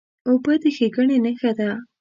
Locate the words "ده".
1.57-1.69